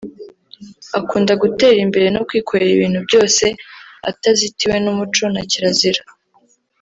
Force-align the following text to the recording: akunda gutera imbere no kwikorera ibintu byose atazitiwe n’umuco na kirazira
akunda 0.99 1.33
gutera 1.41 1.77
imbere 1.85 2.07
no 2.15 2.21
kwikorera 2.27 2.71
ibintu 2.73 2.99
byose 3.07 3.45
atazitiwe 4.09 4.75
n’umuco 4.83 5.23
na 5.33 5.41
kirazira 5.51 6.01